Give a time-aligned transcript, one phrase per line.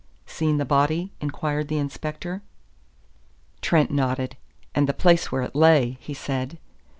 [0.25, 2.41] "Seen the body?" inquired the inspector.
[3.61, 4.35] Trent nodded.
[4.73, 6.57] "And the place where it lay," he said.